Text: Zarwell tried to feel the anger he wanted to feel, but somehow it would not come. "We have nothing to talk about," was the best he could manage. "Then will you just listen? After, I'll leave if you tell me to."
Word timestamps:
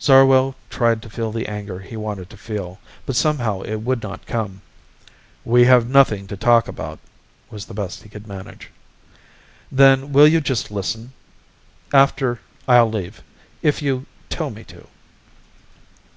Zarwell 0.00 0.56
tried 0.70 1.02
to 1.02 1.08
feel 1.08 1.30
the 1.30 1.46
anger 1.46 1.78
he 1.78 1.96
wanted 1.96 2.28
to 2.30 2.36
feel, 2.36 2.80
but 3.06 3.14
somehow 3.14 3.60
it 3.60 3.76
would 3.76 4.02
not 4.02 4.26
come. 4.26 4.60
"We 5.44 5.66
have 5.66 5.88
nothing 5.88 6.26
to 6.26 6.36
talk 6.36 6.66
about," 6.66 6.98
was 7.48 7.66
the 7.66 7.74
best 7.74 8.02
he 8.02 8.08
could 8.08 8.26
manage. 8.26 8.70
"Then 9.70 10.12
will 10.12 10.26
you 10.26 10.40
just 10.40 10.72
listen? 10.72 11.12
After, 11.92 12.40
I'll 12.66 12.90
leave 12.90 13.22
if 13.62 13.80
you 13.80 14.06
tell 14.30 14.50
me 14.50 14.64
to." 14.64 14.88